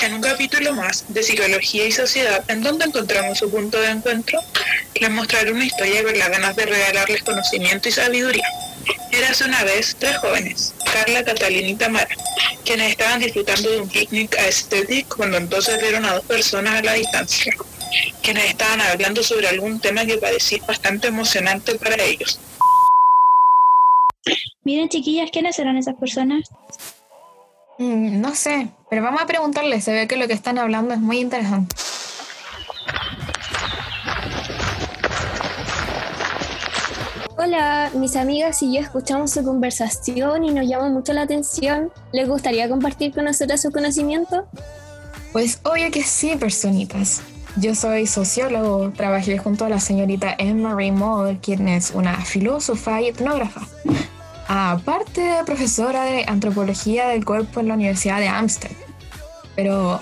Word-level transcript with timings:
En 0.00 0.14
un 0.14 0.22
capítulo 0.22 0.72
más 0.74 1.04
de 1.08 1.22
Psicología 1.22 1.86
y 1.86 1.92
Sociedad, 1.92 2.42
en 2.48 2.62
donde 2.62 2.86
encontramos 2.86 3.38
su 3.38 3.50
punto 3.50 3.78
de 3.78 3.90
encuentro, 3.90 4.40
les 4.98 5.10
mostraré 5.10 5.52
una 5.52 5.66
historia 5.66 6.02
con 6.02 6.18
las 6.18 6.30
ganas 6.30 6.56
de 6.56 6.64
regalarles 6.64 7.22
conocimiento 7.22 7.88
y 7.88 7.92
sabiduría. 7.92 8.44
Érase 9.12 9.44
una 9.44 9.62
vez 9.64 9.94
tres 9.98 10.16
jóvenes, 10.16 10.74
Carla, 10.92 11.22
Catalina 11.22 11.68
y 11.68 11.74
Tamara, 11.74 12.08
quienes 12.64 12.90
estaban 12.90 13.20
disfrutando 13.20 13.70
de 13.70 13.80
un 13.82 13.88
picnic 13.88 14.34
aesthetic 14.38 15.14
cuando 15.14 15.36
entonces 15.36 15.80
vieron 15.80 16.04
a 16.06 16.14
dos 16.14 16.24
personas 16.24 16.80
a 16.80 16.82
la 16.82 16.94
distancia, 16.94 17.54
quienes 18.22 18.46
estaban 18.46 18.80
hablando 18.80 19.22
sobre 19.22 19.48
algún 19.48 19.78
tema 19.78 20.06
que 20.06 20.16
parecía 20.16 20.64
bastante 20.66 21.08
emocionante 21.08 21.74
para 21.76 22.02
ellos. 22.02 22.40
Miren, 24.64 24.88
chiquillas, 24.88 25.30
¿quiénes 25.30 25.54
serán 25.54 25.76
esas 25.76 25.96
personas? 25.96 26.48
Mm, 27.78 28.20
no 28.20 28.34
sé, 28.34 28.68
pero 28.92 29.04
vamos 29.04 29.22
a 29.22 29.26
preguntarle. 29.26 29.80
Se 29.80 29.90
ve 29.90 30.06
que 30.06 30.18
lo 30.18 30.26
que 30.26 30.34
están 30.34 30.58
hablando 30.58 30.92
es 30.92 31.00
muy 31.00 31.18
interesante. 31.18 31.74
Hola, 37.38 37.90
mis 37.94 38.16
amigas 38.16 38.62
y 38.62 38.74
yo 38.74 38.80
escuchamos 38.80 39.30
su 39.30 39.42
conversación 39.44 40.44
y 40.44 40.52
nos 40.52 40.68
llama 40.68 40.90
mucho 40.90 41.14
la 41.14 41.22
atención. 41.22 41.90
¿Les 42.12 42.28
gustaría 42.28 42.68
compartir 42.68 43.14
con 43.14 43.24
nosotros 43.24 43.62
su 43.62 43.72
conocimiento? 43.72 44.46
Pues 45.32 45.58
obvio 45.62 45.90
que 45.90 46.02
sí, 46.02 46.36
personitas. 46.36 47.22
Yo 47.56 47.74
soy 47.74 48.06
sociólogo, 48.06 48.90
trabajé 48.90 49.38
junto 49.38 49.64
a 49.64 49.70
la 49.70 49.80
señorita 49.80 50.34
Emma 50.36 50.76
Moll, 50.92 51.38
quien 51.38 51.66
es 51.66 51.92
una 51.92 52.22
filósofa 52.26 53.00
y 53.00 53.08
etnógrafa. 53.08 53.62
Aparte 54.48 55.22
de 55.22 55.44
profesora 55.44 56.04
de 56.04 56.26
antropología 56.28 57.08
del 57.08 57.24
cuerpo 57.24 57.60
en 57.60 57.68
la 57.68 57.74
Universidad 57.74 58.20
de 58.20 58.28
Amsterdam. 58.28 58.81
Pero 59.54 60.00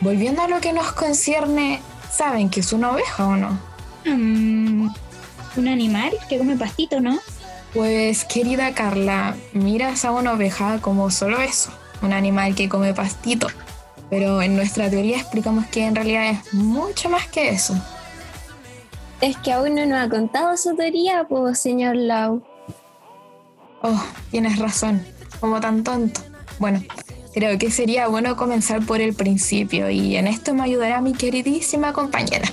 volviendo 0.00 0.42
a 0.42 0.48
lo 0.48 0.60
que 0.60 0.72
nos 0.72 0.92
concierne, 0.92 1.80
¿saben 2.10 2.50
que 2.50 2.60
es 2.60 2.72
una 2.72 2.92
oveja 2.92 3.26
o 3.26 3.36
no? 3.36 3.58
Mm, 4.04 4.88
un 5.56 5.68
animal 5.68 6.12
que 6.28 6.38
come 6.38 6.56
pastito, 6.56 7.00
¿no? 7.00 7.18
Pues 7.72 8.24
querida 8.24 8.74
Carla, 8.74 9.34
miras 9.54 10.04
a 10.04 10.12
una 10.12 10.32
oveja 10.32 10.80
como 10.80 11.10
solo 11.10 11.40
eso, 11.40 11.70
un 12.02 12.12
animal 12.12 12.54
que 12.54 12.68
come 12.68 12.92
pastito. 12.92 13.46
Pero 14.10 14.42
en 14.42 14.56
nuestra 14.56 14.90
teoría 14.90 15.16
explicamos 15.16 15.66
que 15.68 15.86
en 15.86 15.94
realidad 15.94 16.30
es 16.30 16.52
mucho 16.52 17.08
más 17.08 17.28
que 17.28 17.48
eso. 17.48 17.74
Es 19.22 19.38
que 19.38 19.52
aún 19.52 19.74
no 19.74 19.86
nos 19.86 20.00
ha 20.00 20.08
contado 20.10 20.54
su 20.56 20.76
teoría, 20.76 21.24
pues, 21.28 21.60
señor 21.60 21.96
Lau. 21.96 22.42
Oh, 23.82 24.04
tienes 24.30 24.58
razón, 24.58 25.02
como 25.40 25.60
tan 25.60 25.82
tonto. 25.82 26.20
Bueno, 26.58 26.82
creo 27.32 27.58
que 27.58 27.70
sería 27.70 28.08
bueno 28.08 28.36
comenzar 28.36 28.84
por 28.84 29.00
el 29.00 29.14
principio 29.14 29.90
y 29.90 30.16
en 30.16 30.26
esto 30.26 30.54
me 30.54 30.62
ayudará 30.62 31.00
mi 31.00 31.12
queridísima 31.12 31.92
compañera, 31.92 32.48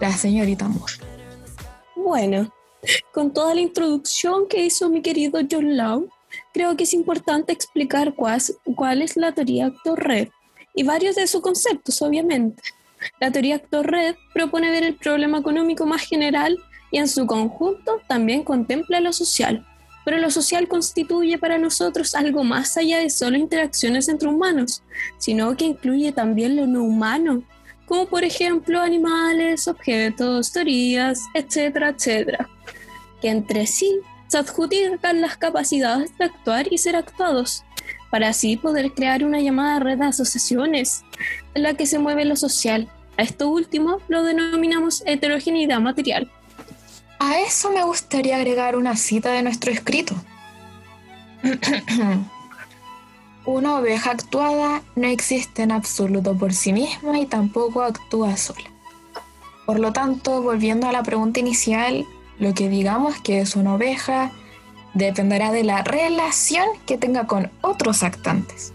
la 0.00 0.12
señorita 0.12 0.68
Moore. 0.68 0.94
Bueno, 1.94 2.52
con 3.12 3.32
toda 3.32 3.54
la 3.54 3.60
introducción 3.60 4.48
que 4.48 4.64
hizo 4.64 4.88
mi 4.88 5.02
querido 5.02 5.40
John 5.50 5.76
Lau, 5.76 6.08
creo 6.52 6.76
que 6.76 6.84
es 6.84 6.92
importante 6.92 7.52
explicar 7.52 8.14
cuál, 8.14 8.40
cuál 8.74 9.02
es 9.02 9.16
la 9.16 9.32
teoría 9.32 9.66
actor-red 9.66 10.28
y 10.74 10.82
varios 10.82 11.16
de 11.16 11.26
sus 11.26 11.40
conceptos, 11.40 12.02
obviamente. 12.02 12.62
La 13.20 13.30
teoría 13.30 13.56
actor-red 13.56 14.14
propone 14.34 14.70
ver 14.70 14.84
el 14.84 14.96
problema 14.96 15.38
económico 15.38 15.86
más 15.86 16.02
general 16.02 16.58
y 16.90 16.98
en 16.98 17.08
su 17.08 17.26
conjunto 17.26 18.00
también 18.08 18.44
contempla 18.44 19.00
lo 19.00 19.12
social. 19.12 19.66
Pero 20.06 20.18
lo 20.18 20.30
social 20.30 20.68
constituye 20.68 21.36
para 21.36 21.58
nosotros 21.58 22.14
algo 22.14 22.44
más 22.44 22.76
allá 22.76 23.00
de 23.00 23.10
solo 23.10 23.36
interacciones 23.36 24.08
entre 24.08 24.28
humanos, 24.28 24.84
sino 25.18 25.56
que 25.56 25.64
incluye 25.64 26.12
también 26.12 26.54
lo 26.54 26.68
no 26.68 26.84
humano, 26.84 27.42
como 27.86 28.06
por 28.06 28.22
ejemplo 28.22 28.80
animales, 28.80 29.66
objetos, 29.66 30.52
teorías, 30.52 31.22
etcétera, 31.34 31.88
etcétera, 31.88 32.48
que 33.20 33.30
entre 33.30 33.66
sí 33.66 33.98
se 34.28 34.38
adjudican 34.38 35.20
las 35.20 35.36
capacidades 35.38 36.16
de 36.18 36.26
actuar 36.26 36.72
y 36.72 36.78
ser 36.78 36.94
actuados, 36.94 37.64
para 38.08 38.28
así 38.28 38.56
poder 38.56 38.92
crear 38.92 39.24
una 39.24 39.40
llamada 39.40 39.80
red 39.80 39.98
de 39.98 40.04
asociaciones 40.06 41.02
en 41.54 41.64
la 41.64 41.74
que 41.74 41.84
se 41.84 41.98
mueve 41.98 42.24
lo 42.24 42.36
social. 42.36 42.88
A 43.16 43.24
esto 43.24 43.48
último 43.48 43.98
lo 44.06 44.22
denominamos 44.22 45.02
heterogeneidad 45.04 45.80
material. 45.80 46.30
A 47.18 47.38
eso 47.40 47.70
me 47.70 47.82
gustaría 47.82 48.36
agregar 48.36 48.76
una 48.76 48.96
cita 48.96 49.32
de 49.32 49.42
nuestro 49.42 49.72
escrito. 49.72 50.14
una 53.46 53.76
oveja 53.76 54.10
actuada 54.10 54.82
no 54.96 55.06
existe 55.06 55.62
en 55.62 55.72
absoluto 55.72 56.36
por 56.36 56.52
sí 56.52 56.72
misma 56.72 57.18
y 57.18 57.26
tampoco 57.26 57.82
actúa 57.82 58.36
sola. 58.36 58.70
Por 59.64 59.78
lo 59.78 59.92
tanto, 59.92 60.42
volviendo 60.42 60.88
a 60.88 60.92
la 60.92 61.02
pregunta 61.02 61.40
inicial, 61.40 62.04
lo 62.38 62.54
que 62.54 62.68
digamos 62.68 63.20
que 63.20 63.40
es 63.40 63.56
una 63.56 63.74
oveja 63.74 64.30
dependerá 64.94 65.52
de 65.52 65.64
la 65.64 65.82
relación 65.82 66.66
que 66.86 66.98
tenga 66.98 67.26
con 67.26 67.50
otros 67.62 68.02
actantes. 68.02 68.72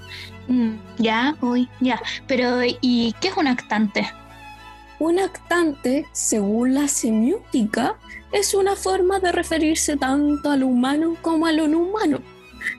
Mm, 0.47 0.73
ya, 0.97 1.35
uy, 1.41 1.69
ya. 1.79 2.01
Pero, 2.27 2.61
¿y 2.63 3.15
qué 3.21 3.29
es 3.29 3.37
un 3.37 3.47
actante? 3.47 4.07
Un 5.01 5.17
actante, 5.17 6.05
según 6.11 6.75
la 6.75 6.87
semiótica, 6.87 7.95
es 8.31 8.53
una 8.53 8.75
forma 8.75 9.19
de 9.19 9.31
referirse 9.31 9.97
tanto 9.97 10.51
a 10.51 10.57
lo 10.57 10.67
humano 10.67 11.17
como 11.23 11.47
a 11.47 11.51
lo 11.51 11.67
no 11.67 11.79
humano, 11.79 12.19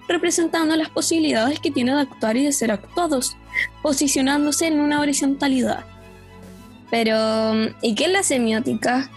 representando 0.06 0.76
las 0.76 0.88
posibilidades 0.88 1.58
que 1.58 1.72
tiene 1.72 1.92
de 1.92 2.02
actuar 2.02 2.36
y 2.36 2.44
de 2.44 2.52
ser 2.52 2.70
actuados, 2.70 3.36
posicionándose 3.82 4.68
en 4.68 4.78
una 4.78 5.00
horizontalidad. 5.00 5.84
Pero, 6.92 7.74
¿y 7.82 7.96
qué 7.96 8.04
es 8.04 8.12
la 8.12 8.22
semiótica? 8.22 9.10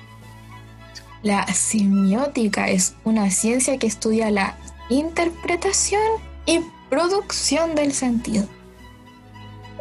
La 1.22 1.45
semiótica 1.53 2.69
es 2.69 2.95
una 3.03 3.29
ciencia 3.29 3.77
que 3.77 3.85
estudia 3.85 4.31
la 4.31 4.57
interpretación 4.89 6.01
y 6.47 6.61
producción 6.89 7.75
del 7.75 7.93
sentido. 7.93 8.47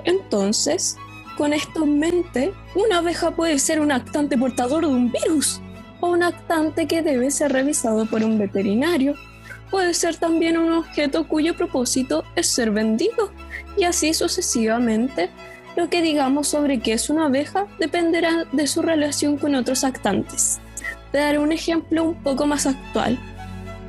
Entonces, 0.04 0.98
con 1.36 1.52
esto 1.52 1.84
en 1.84 1.98
mente, 1.98 2.52
una 2.74 2.98
abeja 2.98 3.30
puede 3.32 3.58
ser 3.58 3.80
un 3.80 3.92
actante 3.92 4.38
portador 4.38 4.86
de 4.86 4.92
un 4.92 5.10
virus 5.10 5.60
o 6.00 6.10
un 6.10 6.22
actante 6.22 6.86
que 6.86 7.02
debe 7.02 7.30
ser 7.30 7.52
revisado 7.52 8.06
por 8.06 8.22
un 8.22 8.38
veterinario. 8.38 9.14
Puede 9.70 9.94
ser 9.94 10.16
también 10.16 10.56
un 10.56 10.72
objeto 10.72 11.26
cuyo 11.26 11.56
propósito 11.56 12.24
es 12.36 12.46
ser 12.46 12.70
vendido 12.70 13.32
y 13.76 13.84
así 13.84 14.14
sucesivamente. 14.14 15.30
Lo 15.76 15.88
que 15.88 16.02
digamos 16.02 16.48
sobre 16.48 16.78
qué 16.78 16.92
es 16.92 17.10
una 17.10 17.26
abeja 17.26 17.66
dependerá 17.80 18.44
de 18.52 18.66
su 18.66 18.82
relación 18.82 19.36
con 19.36 19.54
otros 19.56 19.82
actantes. 19.82 20.60
Te 21.10 21.18
daré 21.18 21.38
un 21.38 21.52
ejemplo 21.52 22.04
un 22.04 22.22
poco 22.22 22.46
más 22.46 22.66
actual. 22.66 23.18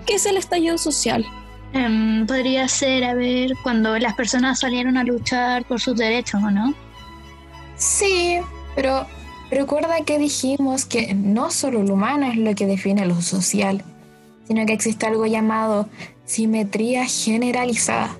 ¿Qué 0.05 0.15
es 0.15 0.25
el 0.25 0.37
estallido 0.37 0.77
social? 0.77 1.25
Em, 1.73 2.25
podría 2.25 2.67
ser, 2.67 3.03
a 3.03 3.13
ver, 3.13 3.51
cuando 3.61 3.97
las 3.99 4.13
personas 4.13 4.59
salieron 4.59 4.97
a 4.97 5.03
luchar 5.03 5.65
por 5.65 5.81
sus 5.81 5.97
derechos, 5.97 6.41
¿o 6.41 6.49
no? 6.49 6.73
Sí, 7.77 8.37
pero 8.75 9.05
recuerda 9.49 10.03
que 10.05 10.17
dijimos 10.17 10.85
que 10.85 11.13
no 11.13 11.51
solo 11.51 11.83
lo 11.83 11.93
humano 11.93 12.27
es 12.27 12.37
lo 12.37 12.55
que 12.55 12.65
define 12.65 13.05
lo 13.05 13.21
social, 13.21 13.83
sino 14.47 14.65
que 14.65 14.73
existe 14.73 15.05
algo 15.05 15.25
llamado 15.25 15.89
simetría 16.25 17.05
generalizada, 17.05 18.17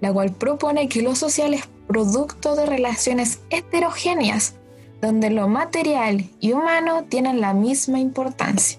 la 0.00 0.12
cual 0.12 0.32
propone 0.32 0.88
que 0.88 1.02
lo 1.02 1.14
social 1.14 1.54
es 1.54 1.68
producto 1.86 2.54
de 2.56 2.66
relaciones 2.66 3.40
heterogéneas, 3.50 4.54
donde 5.00 5.30
lo 5.30 5.48
material 5.48 6.28
y 6.40 6.52
humano 6.52 7.04
tienen 7.08 7.40
la 7.40 7.54
misma 7.54 7.98
importancia. 7.98 8.78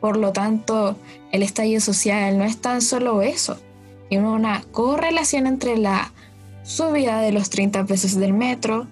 Por 0.00 0.16
lo 0.16 0.32
tanto, 0.32 0.96
el 1.30 1.42
estallido 1.42 1.80
social 1.80 2.36
no 2.36 2.44
es 2.44 2.60
tan 2.60 2.82
solo 2.82 3.22
eso, 3.22 3.56
sino 4.10 4.32
una 4.32 4.64
correlación 4.72 5.46
entre 5.46 5.76
la 5.76 6.12
subida 6.64 7.20
de 7.20 7.32
los 7.32 7.50
30 7.50 7.84
pesos 7.86 8.16
del 8.16 8.32
metro, 8.32 8.88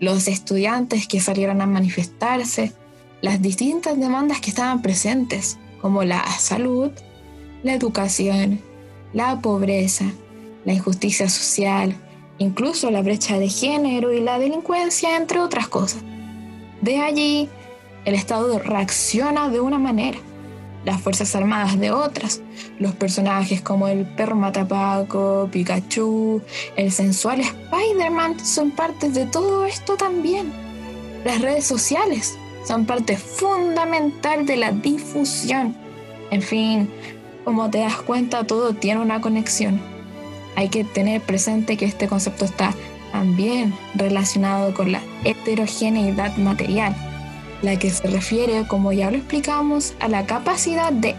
los 0.00 0.28
estudiantes 0.28 1.06
que 1.06 1.20
salieron 1.20 1.60
a 1.60 1.66
manifestarse, 1.66 2.72
las 3.20 3.40
distintas 3.40 3.98
demandas 3.98 4.40
que 4.40 4.50
estaban 4.50 4.82
presentes, 4.82 5.58
como 5.80 6.04
la 6.04 6.24
salud, 6.38 6.90
la 7.62 7.74
educación, 7.74 8.60
la 9.12 9.40
pobreza, 9.40 10.04
la 10.64 10.74
injusticia 10.74 11.28
social, 11.28 11.96
incluso 12.38 12.90
la 12.90 13.02
brecha 13.02 13.38
de 13.38 13.48
género 13.48 14.12
y 14.12 14.20
la 14.20 14.38
delincuencia, 14.38 15.16
entre 15.16 15.40
otras 15.40 15.68
cosas. 15.68 16.02
De 16.82 17.00
allí, 17.00 17.48
el 18.04 18.14
Estado 18.14 18.58
reacciona 18.58 19.48
de 19.48 19.60
una 19.60 19.78
manera, 19.78 20.18
las 20.86 21.00
Fuerzas 21.00 21.34
Armadas 21.34 21.78
de 21.80 21.90
otras, 21.90 22.40
los 22.78 22.94
personajes 22.94 23.60
como 23.60 23.88
el 23.88 24.06
perro 24.06 24.36
Matapaco, 24.36 25.48
Pikachu, 25.50 26.40
el 26.76 26.92
sensual 26.92 27.40
Spider-Man 27.40 28.38
son 28.44 28.70
partes 28.70 29.12
de 29.12 29.26
todo 29.26 29.66
esto 29.66 29.96
también. 29.96 30.52
Las 31.24 31.42
redes 31.42 31.66
sociales 31.66 32.38
son 32.64 32.86
parte 32.86 33.16
fundamental 33.16 34.46
de 34.46 34.56
la 34.56 34.70
difusión. 34.70 35.76
En 36.30 36.40
fin, 36.40 36.88
como 37.44 37.68
te 37.68 37.78
das 37.78 37.96
cuenta, 37.96 38.44
todo 38.44 38.72
tiene 38.72 39.00
una 39.00 39.20
conexión. 39.20 39.80
Hay 40.54 40.68
que 40.68 40.84
tener 40.84 41.20
presente 41.20 41.76
que 41.76 41.84
este 41.84 42.06
concepto 42.06 42.44
está 42.44 42.72
también 43.10 43.74
relacionado 43.96 44.72
con 44.72 44.92
la 44.92 45.00
heterogeneidad 45.24 46.36
material, 46.36 46.94
la 47.62 47.78
que 47.78 47.90
se 47.90 48.06
refiere, 48.08 48.66
como 48.66 48.92
ya 48.92 49.10
lo 49.10 49.16
explicamos, 49.16 49.94
a 50.00 50.08
la 50.08 50.26
capacidad 50.26 50.92
de, 50.92 51.14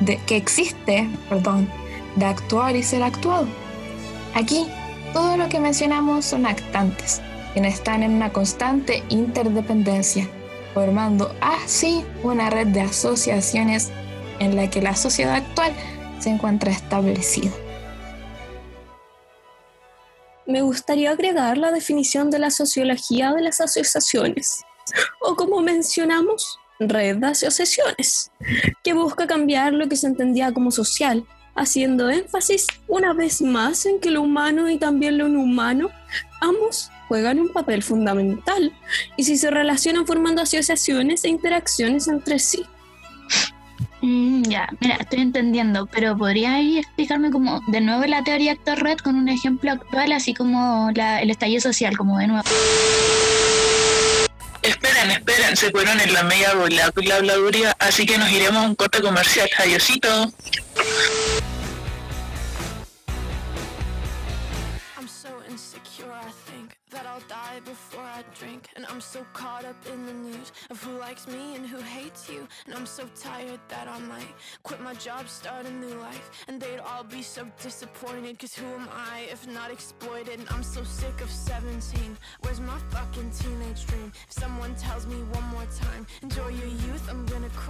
de 0.00 0.20
que 0.26 0.36
existe 0.36 1.08
perdón, 1.28 1.68
de 2.16 2.26
actuar 2.26 2.76
y 2.76 2.82
ser 2.82 3.02
actuado. 3.02 3.46
Aquí, 4.34 4.66
todo 5.12 5.36
lo 5.36 5.48
que 5.48 5.60
mencionamos 5.60 6.24
son 6.24 6.46
actantes, 6.46 7.20
quienes 7.52 7.74
están 7.74 8.02
en 8.02 8.12
una 8.12 8.32
constante 8.32 9.02
interdependencia, 9.08 10.28
formando 10.74 11.34
así 11.40 12.04
una 12.22 12.50
red 12.50 12.68
de 12.68 12.82
asociaciones 12.82 13.90
en 14.38 14.56
la 14.56 14.70
que 14.70 14.82
la 14.82 14.94
sociedad 14.94 15.34
actual 15.34 15.72
se 16.18 16.30
encuentra 16.30 16.70
establecida. 16.70 17.50
Me 20.46 20.62
gustaría 20.62 21.12
agregar 21.12 21.58
la 21.58 21.70
definición 21.70 22.30
de 22.30 22.40
la 22.40 22.50
sociología 22.50 23.32
de 23.32 23.42
las 23.42 23.60
asociaciones, 23.60 24.64
o 25.20 25.34
como 25.34 25.60
mencionamos, 25.60 26.58
red 26.78 27.16
de 27.16 27.26
asociaciones, 27.28 28.32
que 28.82 28.92
busca 28.92 29.26
cambiar 29.26 29.72
lo 29.72 29.88
que 29.88 29.96
se 29.96 30.06
entendía 30.06 30.52
como 30.52 30.70
social, 30.70 31.26
haciendo 31.54 32.08
énfasis 32.10 32.66
una 32.88 33.12
vez 33.12 33.42
más 33.42 33.84
en 33.86 34.00
que 34.00 34.10
lo 34.10 34.22
humano 34.22 34.68
y 34.68 34.78
también 34.78 35.18
lo 35.18 35.28
no 35.28 35.40
humano, 35.40 35.90
ambos 36.40 36.90
juegan 37.08 37.40
un 37.40 37.52
papel 37.52 37.82
fundamental 37.82 38.72
y 39.16 39.24
si 39.24 39.36
se 39.36 39.50
relacionan 39.50 40.06
formando 40.06 40.42
asociaciones 40.42 41.24
e 41.24 41.28
interacciones 41.28 42.08
entre 42.08 42.38
sí. 42.38 42.64
Mm, 44.02 44.42
ya, 44.42 44.68
mira, 44.80 44.96
estoy 44.96 45.20
entendiendo, 45.20 45.86
pero 45.86 46.16
¿podría 46.16 46.60
explicarme 46.60 47.30
como 47.30 47.60
de 47.66 47.80
nuevo 47.80 48.04
la 48.06 48.24
teoría 48.24 48.52
actor 48.52 48.78
red 48.82 48.98
con 48.98 49.16
un 49.16 49.28
ejemplo 49.28 49.72
actual, 49.72 50.12
así 50.12 50.32
como 50.32 50.90
la, 50.94 51.20
el 51.20 51.30
estallido 51.30 51.60
social, 51.60 51.96
como 51.96 52.18
de 52.18 52.28
nuevo? 52.28 52.44
Esperen, 55.08 55.56
se 55.56 55.70
fueron 55.70 56.00
en 56.00 56.12
la 56.12 56.24
media 56.24 56.50
habladuría, 57.16 57.74
así 57.78 58.04
que 58.04 58.18
nos 58.18 58.30
iremos 58.30 58.64
a 58.64 58.66
un 58.66 58.74
corte 58.74 59.00
comercial. 59.00 59.48
Adiosito. 59.58 60.32
Before 67.64 68.02
I 68.02 68.22
drink. 68.38 68.68
And 68.76 68.86
I'm 68.86 69.00
so 69.00 69.24
caught 69.32 69.64
up 69.64 69.76
in 69.92 70.06
the 70.06 70.12
news 70.12 70.52
Of 70.70 70.82
who 70.82 70.98
likes 70.98 71.26
me 71.26 71.56
and 71.56 71.66
who 71.66 71.78
hates 71.78 72.28
you. 72.28 72.46
And 72.66 72.74
I'm 72.74 72.86
so 72.86 73.04
tired 73.14 73.60
that 73.68 73.88
I 73.88 73.98
might 74.00 74.34
Quit 74.62 74.80
my 74.80 74.94
job, 74.94 75.28
start 75.28 75.66
a 75.66 75.72
new 75.72 75.94
life. 76.00 76.30
And 76.48 76.60
they'd 76.60 76.80
all 76.80 77.04
be 77.04 77.22
so 77.22 77.46
disappointed 77.62 78.38
Cause 78.38 78.54
who 78.54 78.66
am 78.66 78.88
I 78.92 79.26
if 79.30 79.46
not 79.46 79.70
exploited? 79.70 80.38
And 80.40 80.48
I'm 80.50 80.62
so 80.62 80.82
sick 80.84 81.20
of 81.20 81.30
17 81.30 82.16
Where's 82.42 82.60
my 82.60 82.78
fucking 82.90 83.30
teenage 83.30 83.86
dream? 83.86 84.12
If 84.28 84.32
someone 84.32 84.74
tells 84.74 85.06
me 85.06 85.16
one 85.16 85.44
more 85.48 85.66
time 85.86 86.06
Enjoy 86.22 86.48
your 86.48 86.68
youth, 86.68 87.08
I'm 87.08 87.26
gonna 87.26 87.50
cry 87.50 87.69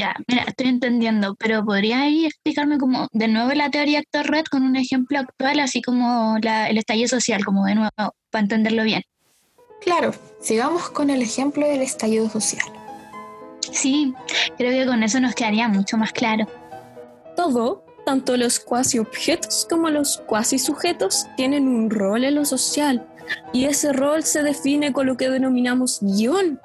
ya, 0.00 0.16
mira, 0.26 0.44
estoy 0.48 0.68
entendiendo, 0.68 1.34
pero 1.34 1.62
¿podría 1.62 2.08
explicarme 2.08 2.78
como 2.78 3.06
de 3.12 3.28
nuevo 3.28 3.52
la 3.52 3.70
teoría 3.70 3.98
actor 3.98 4.26
red 4.26 4.44
con 4.50 4.62
un 4.62 4.76
ejemplo 4.76 5.18
actual, 5.18 5.60
así 5.60 5.82
como 5.82 6.38
la, 6.40 6.68
el 6.70 6.78
estallido 6.78 7.08
social, 7.08 7.44
como 7.44 7.66
de 7.66 7.74
nuevo, 7.74 7.90
para 8.30 8.42
entenderlo 8.42 8.82
bien? 8.82 9.02
Claro, 9.82 10.12
sigamos 10.40 10.88
con 10.88 11.10
el 11.10 11.20
ejemplo 11.20 11.68
del 11.68 11.82
estallido 11.82 12.30
social. 12.30 12.64
Sí, 13.72 14.14
creo 14.56 14.70
que 14.72 14.86
con 14.86 15.02
eso 15.02 15.20
nos 15.20 15.34
quedaría 15.34 15.68
mucho 15.68 15.98
más 15.98 16.12
claro. 16.12 16.46
Todo, 17.36 17.84
tanto 18.06 18.38
los 18.38 18.58
cuasi 18.58 18.98
objetos 18.98 19.66
como 19.68 19.90
los 19.90 20.22
cuasi 20.26 20.58
sujetos, 20.58 21.26
tienen 21.36 21.68
un 21.68 21.90
rol 21.90 22.24
en 22.24 22.36
lo 22.36 22.46
social, 22.46 23.06
y 23.52 23.66
ese 23.66 23.92
rol 23.92 24.24
se 24.24 24.42
define 24.42 24.94
con 24.94 25.06
lo 25.06 25.18
que 25.18 25.28
denominamos 25.28 25.98
guion 26.00 26.58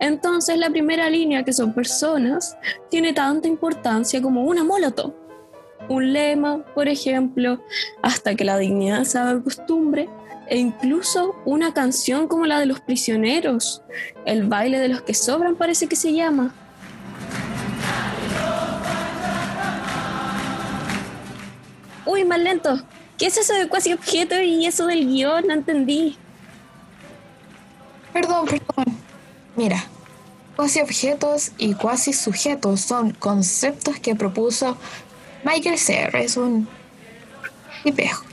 entonces 0.00 0.58
la 0.58 0.70
primera 0.70 1.08
línea, 1.10 1.44
que 1.44 1.52
son 1.52 1.72
personas, 1.72 2.56
tiene 2.90 3.12
tanta 3.12 3.48
importancia 3.48 4.20
como 4.20 4.44
una 4.44 4.64
molotov. 4.64 5.14
Un 5.88 6.12
lema, 6.12 6.64
por 6.74 6.88
ejemplo, 6.88 7.62
hasta 8.02 8.34
que 8.34 8.44
la 8.44 8.58
dignidad 8.58 9.04
se 9.04 9.18
haga 9.18 9.42
costumbre, 9.42 10.08
e 10.48 10.58
incluso 10.58 11.34
una 11.44 11.72
canción 11.72 12.28
como 12.28 12.46
la 12.46 12.60
de 12.60 12.66
los 12.66 12.80
prisioneros, 12.80 13.82
el 14.26 14.46
baile 14.46 14.78
de 14.78 14.88
los 14.88 15.02
que 15.02 15.14
sobran 15.14 15.56
parece 15.56 15.86
que 15.86 15.96
se 15.96 16.12
llama. 16.12 16.54
Uy, 22.04 22.24
más 22.24 22.40
lento. 22.40 22.82
¿Qué 23.16 23.26
es 23.26 23.36
eso 23.36 23.54
de 23.54 23.68
cuasi 23.68 23.92
objeto 23.92 24.40
y 24.40 24.66
eso 24.66 24.86
del 24.86 25.06
guion? 25.06 25.46
No 25.46 25.54
entendí. 25.54 26.18
Perdón, 28.12 28.46
perdón. 28.46 28.84
Mira, 29.56 29.84
cuasi 30.56 30.80
objetos 30.80 31.52
y 31.58 31.74
cuasi 31.74 32.12
sujetos 32.12 32.80
son 32.80 33.10
conceptos 33.12 33.98
que 34.00 34.14
propuso 34.14 34.76
Michael 35.44 35.78
Serre, 35.78 36.24
es 36.24 36.36
un 36.36 36.68
tipejo, 37.82 38.24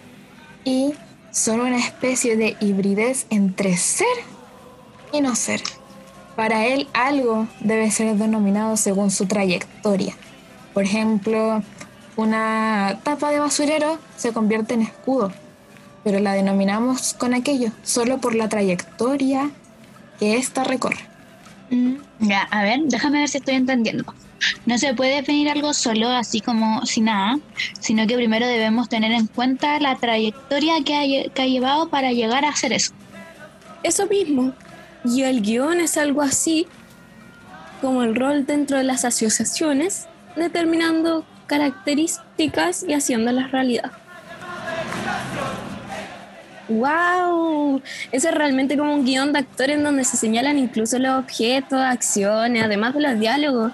y 0.64 0.94
son 1.32 1.60
una 1.60 1.78
especie 1.78 2.38
de 2.38 2.56
hibridez 2.60 3.26
entre 3.30 3.76
ser 3.78 4.08
y 5.12 5.22
no 5.22 5.36
ser. 5.36 5.62
Para 6.36 6.68
él 6.68 6.88
algo 6.94 7.48
debe 7.60 7.92
ser 7.92 8.16
denominado 8.16 8.78
según 8.78 9.12
su 9.12 9.26
trayectoria. 9.26 10.16
Por 10.74 10.84
ejemplo, 10.84 11.62
una 12.16 13.00
tapa 13.04 13.32
de 13.32 13.40
basurero 13.40 13.98
se 14.16 14.32
convierte 14.32 14.74
en 14.74 14.84
escudo, 14.84 15.34
pero 16.04 16.20
la 16.20 16.34
denominamos 16.34 17.14
con 17.14 17.34
aquello 17.34 17.72
solo 17.84 18.20
por 18.20 18.36
la 18.36 18.48
trayectoria 18.48 19.52
que 20.20 20.38
ésta 20.38 20.64
recorre. 20.64 21.08
Mm, 21.70 21.96
ya, 22.20 22.42
a 22.52 22.64
ver, 22.64 22.82
déjame 22.86 23.20
ver 23.20 23.30
si 23.30 23.38
estoy 23.38 23.56
entendiendo. 23.56 24.14
No 24.66 24.78
se 24.78 24.94
puede 24.94 25.16
definir 25.16 25.50
algo 25.50 25.74
solo 25.74 26.10
así 26.10 26.40
como 26.40 26.86
sin 26.86 27.06
nada, 27.06 27.40
sino 27.80 28.08
que 28.08 28.16
primero 28.16 28.48
debemos 28.48 28.90
tener 28.90 29.12
en 29.12 29.28
cuenta 29.28 29.80
la 29.80 29.96
trayectoria 29.96 30.76
que 30.84 30.96
ha, 30.96 31.34
que 31.34 31.42
ha 31.42 31.46
llevado 31.46 31.90
para 31.90 32.12
llegar 32.12 32.46
a 32.46 32.50
hacer 32.50 32.74
eso. 32.74 32.94
Eso 33.84 34.08
mismo. 34.08 34.54
Y 35.06 35.24
el 35.24 35.42
guion 35.42 35.80
es 35.80 35.98
algo 35.98 36.22
así 36.22 36.68
como 37.82 38.04
el 38.04 38.16
rol 38.16 38.46
dentro 38.46 38.78
de 38.78 38.84
las 38.84 39.06
asociaciones, 39.06 40.08
determinando 40.36 41.26
características 41.48 42.84
y 42.88 42.94
haciéndolas 42.94 43.52
realidad. 43.52 43.92
¡Wow! 46.70 47.82
Eso 48.12 48.30
es 48.30 48.36
realmente 48.36 48.78
como 48.78 48.94
un 48.94 49.04
guion 49.04 49.34
de 49.34 49.40
actores 49.40 49.78
en 49.78 49.84
donde 49.84 50.04
se 50.04 50.18
señalan 50.18 50.60
incluso 50.60 51.00
los 51.00 51.20
objetos, 51.20 51.80
acciones, 51.80 52.64
además 52.64 52.94
de 52.94 53.02
los 53.02 53.20
diálogos. 53.20 53.74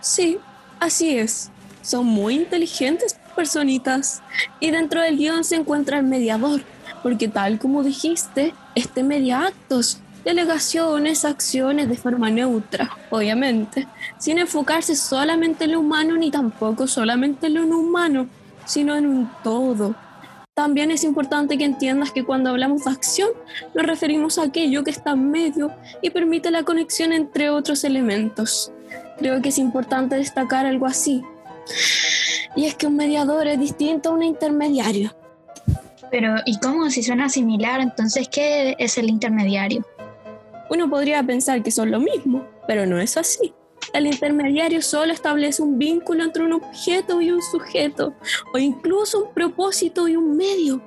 Sí, 0.00 0.38
así 0.78 1.18
es. 1.18 1.50
Son 1.82 2.06
muy 2.06 2.36
inteligentes 2.36 3.18
personitas. 3.34 4.22
Y 4.60 4.70
dentro 4.70 5.02
del 5.02 5.16
guion 5.16 5.42
se 5.42 5.56
encuentra 5.56 5.98
el 5.98 6.04
mediador, 6.04 6.62
porque 7.02 7.26
tal 7.26 7.58
como 7.58 7.82
dijiste, 7.82 8.54
este 8.76 9.02
media 9.02 9.46
actos, 9.46 9.98
delegaciones, 10.24 11.24
acciones 11.24 11.88
de 11.88 11.96
forma 11.96 12.30
neutra, 12.30 12.96
obviamente, 13.10 13.86
sin 14.18 14.38
enfocarse 14.38 14.94
solamente 14.94 15.64
en 15.64 15.72
lo 15.72 15.80
humano 15.80 16.16
ni 16.16 16.30
tampoco 16.30 16.86
solamente 16.86 17.48
en 17.48 17.54
lo 17.54 17.66
no 17.66 17.78
humano, 17.78 18.28
sino 18.64 18.94
en 18.94 19.06
un 19.06 19.30
todo 19.42 19.96
también 20.54 20.92
es 20.92 21.02
importante 21.02 21.58
que 21.58 21.64
entiendas 21.64 22.12
que 22.12 22.24
cuando 22.24 22.50
hablamos 22.50 22.84
de 22.84 22.90
acción 22.92 23.30
nos 23.74 23.86
referimos 23.86 24.38
a 24.38 24.44
aquello 24.44 24.84
que 24.84 24.92
está 24.92 25.10
en 25.10 25.30
medio 25.30 25.72
y 26.00 26.10
permite 26.10 26.52
la 26.52 26.62
conexión 26.62 27.12
entre 27.12 27.50
otros 27.50 27.82
elementos. 27.82 28.72
Creo 29.18 29.42
que 29.42 29.48
es 29.48 29.58
importante 29.58 30.14
destacar 30.14 30.64
algo 30.64 30.86
así. 30.86 31.22
Y 32.54 32.66
es 32.66 32.76
que 32.76 32.86
un 32.86 32.94
mediador 32.94 33.48
es 33.48 33.58
distinto 33.58 34.10
a 34.10 34.12
un 34.12 34.22
intermediario. 34.22 35.12
Pero, 36.12 36.36
¿y 36.46 36.60
cómo 36.60 36.88
si 36.88 37.02
suena 37.02 37.28
similar? 37.28 37.80
Entonces, 37.80 38.28
¿qué 38.28 38.76
es 38.78 38.96
el 38.96 39.10
intermediario? 39.10 39.84
Uno 40.70 40.88
podría 40.88 41.24
pensar 41.24 41.64
que 41.64 41.72
son 41.72 41.90
lo 41.90 41.98
mismo, 41.98 42.46
pero 42.68 42.86
no 42.86 43.00
es 43.00 43.16
así. 43.16 43.52
El 43.92 44.06
intermediario 44.06 44.82
solo 44.82 45.12
establece 45.12 45.62
un 45.62 45.78
vínculo 45.78 46.24
entre 46.24 46.44
un 46.44 46.54
objeto 46.54 47.20
y 47.20 47.30
un 47.30 47.42
sujeto, 47.42 48.14
o 48.52 48.58
incluso 48.58 49.24
un 49.24 49.34
propósito 49.34 50.08
y 50.08 50.16
un 50.16 50.36
medio. 50.36 50.82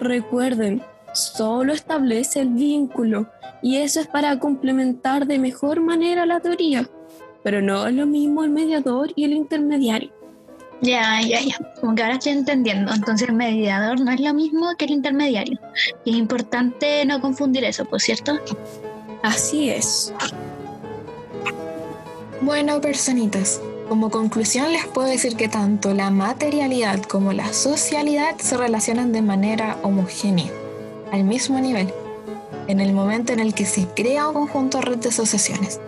Recuerden, 0.00 0.82
solo 1.14 1.72
establece 1.72 2.40
el 2.40 2.50
vínculo, 2.50 3.30
y 3.62 3.76
eso 3.76 4.00
es 4.00 4.06
para 4.06 4.38
complementar 4.38 5.26
de 5.26 5.38
mejor 5.38 5.80
manera 5.80 6.26
la 6.26 6.40
teoría. 6.40 6.88
Pero 7.42 7.62
no 7.62 7.86
es 7.86 7.94
lo 7.94 8.06
mismo 8.06 8.44
el 8.44 8.50
mediador 8.50 9.12
y 9.16 9.24
el 9.24 9.32
intermediario. 9.32 10.12
Ya, 10.82 11.20
ya, 11.20 11.40
ya. 11.40 11.56
Como 11.80 11.94
que 11.94 12.02
ahora 12.02 12.14
estoy 12.14 12.32
entendiendo. 12.32 12.92
Entonces 12.92 13.28
el 13.28 13.34
mediador 13.34 14.00
no 14.00 14.10
es 14.10 14.20
lo 14.20 14.32
mismo 14.32 14.74
que 14.78 14.86
el 14.86 14.92
intermediario. 14.92 15.58
Y 16.04 16.12
es 16.12 16.16
importante 16.16 17.04
no 17.04 17.20
confundir 17.20 17.64
eso, 17.64 17.84
¿por 17.84 18.00
cierto? 18.00 18.38
Así 19.22 19.68
es. 19.68 20.14
Bueno, 22.42 22.80
personitas, 22.80 23.60
Como 23.86 24.08
conclusión 24.08 24.72
les 24.72 24.86
puedo 24.86 25.08
decir 25.08 25.36
que 25.36 25.48
tanto 25.48 25.92
la 25.92 26.10
materialidad 26.10 27.02
como 27.02 27.32
la 27.32 27.52
socialidad 27.52 28.38
se 28.38 28.56
relacionan 28.56 29.12
de 29.12 29.20
manera 29.20 29.76
homogénea, 29.82 30.50
al 31.12 31.24
mismo 31.24 31.60
nivel, 31.60 31.92
en 32.68 32.80
el 32.80 32.92
momento 32.92 33.32
en 33.32 33.40
el 33.40 33.52
que 33.52 33.66
se 33.66 33.88
crea 33.88 34.28
un 34.28 34.34
conjunto 34.34 34.78
de 34.78 34.84
red 34.84 34.98
de 34.98 35.08
asociaciones. 35.08 35.80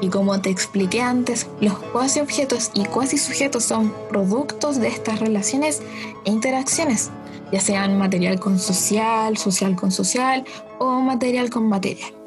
Y 0.00 0.08
como 0.08 0.40
te 0.40 0.48
expliqué 0.48 1.02
antes, 1.02 1.46
los 1.60 1.78
cuasi 1.78 2.20
objetos 2.20 2.70
y 2.72 2.86
cuasi 2.86 3.18
sujetos 3.18 3.64
son 3.64 3.94
productos 4.08 4.80
de 4.80 4.88
estas 4.88 5.20
relaciones 5.20 5.82
e 6.24 6.30
interacciones, 6.30 7.10
ya 7.52 7.60
sean 7.60 7.98
material 7.98 8.40
con 8.40 8.58
social, 8.58 9.36
social 9.36 9.76
con 9.76 9.92
social 9.92 10.44
o 10.78 11.00
material 11.00 11.50
con 11.50 11.68
material. 11.68 12.19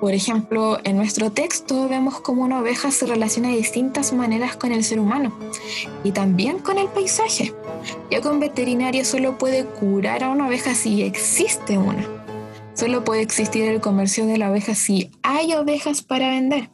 Por 0.00 0.12
ejemplo, 0.12 0.78
en 0.84 0.96
nuestro 0.96 1.30
texto 1.30 1.88
vemos 1.88 2.20
cómo 2.20 2.42
una 2.42 2.60
oveja 2.60 2.90
se 2.90 3.06
relaciona 3.06 3.48
de 3.48 3.56
distintas 3.56 4.12
maneras 4.12 4.56
con 4.56 4.72
el 4.72 4.84
ser 4.84 5.00
humano 5.00 5.32
y 6.02 6.12
también 6.12 6.58
con 6.58 6.78
el 6.78 6.88
paisaje, 6.88 7.54
ya 8.10 8.20
que 8.20 8.28
un 8.28 8.40
veterinario 8.40 9.04
solo 9.04 9.38
puede 9.38 9.64
curar 9.64 10.24
a 10.24 10.30
una 10.30 10.48
oveja 10.48 10.74
si 10.74 11.02
existe 11.02 11.78
una. 11.78 12.04
Solo 12.74 13.04
puede 13.04 13.22
existir 13.22 13.64
el 13.68 13.80
comercio 13.80 14.26
de 14.26 14.36
la 14.36 14.50
oveja 14.50 14.74
si 14.74 15.12
hay 15.22 15.54
ovejas 15.54 16.02
para 16.02 16.30
vender. 16.30 16.70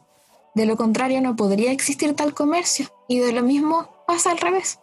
De 0.53 0.65
lo 0.65 0.75
contrario, 0.75 1.21
no 1.21 1.35
podría 1.35 1.71
existir 1.71 2.13
tal 2.15 2.33
comercio. 2.33 2.87
Y 3.07 3.19
de 3.19 3.31
lo 3.31 3.43
mismo 3.43 3.87
pasa 4.07 4.31
al 4.31 4.39
revés. 4.39 4.79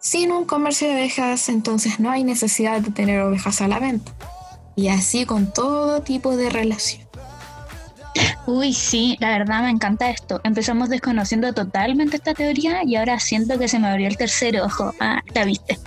Sin 0.00 0.32
un 0.32 0.44
comercio 0.44 0.88
de 0.88 0.94
ovejas, 0.94 1.48
entonces 1.48 2.00
no 2.00 2.10
hay 2.10 2.24
necesidad 2.24 2.80
de 2.80 2.90
tener 2.90 3.20
ovejas 3.20 3.60
a 3.60 3.68
la 3.68 3.78
venta. 3.78 4.12
Y 4.74 4.88
así 4.88 5.26
con 5.26 5.52
todo 5.52 6.02
tipo 6.02 6.36
de 6.36 6.48
relación. 6.48 7.11
Uy, 8.46 8.72
sí, 8.72 9.16
la 9.20 9.38
verdad 9.38 9.62
me 9.62 9.70
encanta 9.70 10.10
esto. 10.10 10.40
Empezamos 10.44 10.88
desconociendo 10.88 11.52
totalmente 11.52 12.16
esta 12.16 12.34
teoría 12.34 12.82
y 12.84 12.96
ahora 12.96 13.20
siento 13.20 13.58
que 13.58 13.68
se 13.68 13.78
me 13.78 13.88
abrió 13.88 14.08
el 14.08 14.16
tercer 14.16 14.60
ojo. 14.60 14.92
Ah, 15.00 15.22
la 15.34 15.44
viste. 15.44 15.78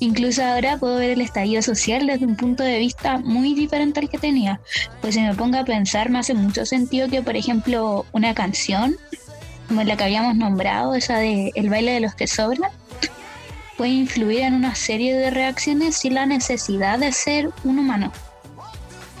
Incluso 0.00 0.44
ahora 0.44 0.76
puedo 0.76 0.98
ver 0.98 1.10
el 1.10 1.20
estallido 1.20 1.62
social 1.62 2.06
desde 2.06 2.26
un 2.26 2.36
punto 2.36 2.62
de 2.62 2.78
vista 2.78 3.18
muy 3.18 3.54
diferente 3.54 4.00
al 4.00 4.08
que 4.08 4.18
tenía. 4.18 4.60
Pues 5.00 5.14
si 5.14 5.20
me 5.20 5.34
pongo 5.34 5.58
a 5.58 5.64
pensar, 5.64 6.10
me 6.10 6.18
hace 6.20 6.34
mucho 6.34 6.64
sentido 6.64 7.08
que, 7.08 7.22
por 7.22 7.36
ejemplo, 7.36 8.06
una 8.12 8.34
canción, 8.34 8.96
como 9.68 9.82
la 9.82 9.96
que 9.96 10.04
habíamos 10.04 10.36
nombrado, 10.36 10.94
esa 10.94 11.18
de 11.18 11.50
El 11.54 11.70
baile 11.70 11.92
de 11.92 12.00
los 12.00 12.14
que 12.14 12.26
sobran, 12.26 12.70
puede 13.76 13.90
influir 13.90 14.40
en 14.40 14.54
una 14.54 14.74
serie 14.74 15.14
de 15.14 15.30
reacciones 15.30 15.96
sin 15.96 16.14
la 16.14 16.26
necesidad 16.26 16.98
de 16.98 17.12
ser 17.12 17.50
un 17.64 17.78
humano. 17.78 18.12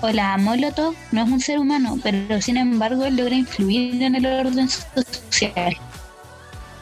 Hola, 0.02 0.36
Molotov 0.36 0.94
no 1.10 1.22
es 1.24 1.30
un 1.30 1.40
ser 1.40 1.58
humano, 1.58 1.98
pero 2.02 2.40
sin 2.42 2.58
embargo 2.58 3.04
él 3.06 3.16
logra 3.16 3.34
influir 3.34 4.02
en 4.02 4.14
el 4.14 4.26
orden 4.26 4.68
social. 4.68 5.74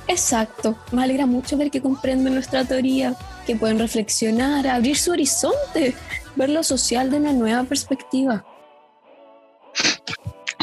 Exacto, 0.08 0.76
me 0.90 1.04
alegra 1.04 1.24
mucho 1.24 1.56
ver 1.56 1.70
que 1.70 1.80
comprenden 1.80 2.34
nuestra 2.34 2.64
teoría, 2.64 3.14
que 3.46 3.54
pueden 3.54 3.78
reflexionar, 3.78 4.66
abrir 4.66 4.98
su 4.98 5.12
horizonte, 5.12 5.94
ver 6.34 6.50
lo 6.50 6.64
social 6.64 7.10
de 7.10 7.18
una 7.18 7.32
nueva 7.32 7.62
perspectiva. 7.62 8.44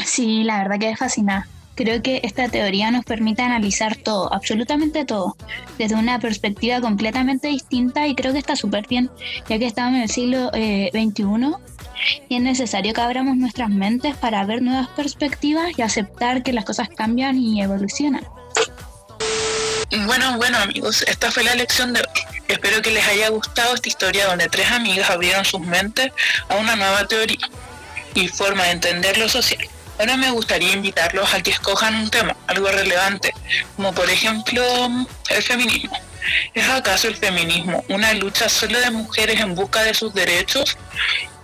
Sí, 0.04 0.44
la 0.44 0.58
verdad 0.58 0.78
que 0.78 0.90
es 0.90 0.98
fascinante. 0.98 1.48
Creo 1.74 2.02
que 2.02 2.20
esta 2.22 2.48
teoría 2.48 2.90
nos 2.90 3.04
permite 3.04 3.42
analizar 3.42 3.96
todo, 3.96 4.32
absolutamente 4.32 5.04
todo, 5.04 5.36
desde 5.78 5.94
una 5.94 6.18
perspectiva 6.18 6.80
completamente 6.80 7.48
distinta 7.48 8.06
y 8.06 8.14
creo 8.14 8.32
que 8.32 8.38
está 8.38 8.56
súper 8.56 8.86
bien, 8.86 9.10
ya 9.48 9.58
que 9.58 9.66
estamos 9.66 9.94
en 9.94 10.02
el 10.02 10.10
siglo 10.10 10.50
XXI 10.50 11.56
y 12.28 12.36
es 12.36 12.42
necesario 12.42 12.92
que 12.92 13.00
abramos 13.00 13.36
nuestras 13.36 13.70
mentes 13.70 14.16
para 14.16 14.44
ver 14.44 14.60
nuevas 14.62 14.88
perspectivas 14.88 15.70
y 15.76 15.82
aceptar 15.82 16.42
que 16.42 16.52
las 16.52 16.64
cosas 16.64 16.88
cambian 16.88 17.38
y 17.38 17.62
evolucionan. 17.62 18.26
Bueno, 20.06 20.36
bueno 20.36 20.58
amigos, 20.58 21.02
esta 21.06 21.30
fue 21.30 21.44
la 21.44 21.54
lección 21.54 21.92
de 21.92 22.00
hoy. 22.00 22.06
Espero 22.48 22.82
que 22.82 22.90
les 22.90 23.06
haya 23.06 23.28
gustado 23.28 23.74
esta 23.74 23.88
historia 23.88 24.26
donde 24.26 24.48
tres 24.48 24.70
amigas 24.70 25.10
abrieron 25.10 25.44
sus 25.44 25.60
mentes 25.60 26.12
a 26.48 26.56
una 26.56 26.76
nueva 26.76 27.06
teoría 27.06 27.48
y 28.14 28.28
forma 28.28 28.64
de 28.64 28.70
entender 28.72 29.16
lo 29.18 29.28
social. 29.28 29.66
Ahora 30.02 30.16
me 30.16 30.32
gustaría 30.32 30.72
invitarlos 30.72 31.32
a 31.32 31.40
que 31.40 31.52
escojan 31.52 31.94
un 31.94 32.10
tema, 32.10 32.36
algo 32.48 32.66
relevante, 32.66 33.32
como 33.76 33.94
por 33.94 34.10
ejemplo 34.10 34.60
el 35.28 35.42
feminismo. 35.44 35.96
¿Es 36.54 36.68
acaso 36.68 37.06
el 37.06 37.14
feminismo 37.14 37.84
una 37.88 38.12
lucha 38.14 38.48
solo 38.48 38.80
de 38.80 38.90
mujeres 38.90 39.38
en 39.38 39.54
busca 39.54 39.84
de 39.84 39.94
sus 39.94 40.12
derechos? 40.12 40.76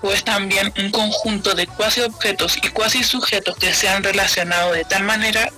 ¿O 0.02 0.10
es 0.10 0.24
también 0.24 0.72
un 0.76 0.90
conjunto 0.90 1.54
de 1.54 1.68
cuasi 1.68 2.00
objetos 2.00 2.56
y 2.60 2.68
cuasi 2.70 3.04
sujetos 3.04 3.56
que 3.58 3.72
se 3.72 3.88
han 3.88 4.02
relacionado 4.02 4.72
de 4.72 4.84
tal 4.84 5.04
manera 5.04 5.48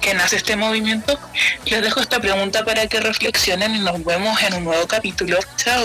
que 0.00 0.14
nace 0.14 0.36
este 0.36 0.56
movimiento? 0.56 1.20
Les 1.66 1.82
dejo 1.82 2.00
esta 2.00 2.20
pregunta 2.20 2.64
para 2.64 2.86
que 2.86 3.00
reflexionen 3.00 3.76
y 3.76 3.80
nos 3.80 4.02
vemos 4.02 4.40
en 4.40 4.54
un 4.54 4.64
nuevo 4.64 4.86
capítulo. 4.86 5.38
Chao. 5.56 5.84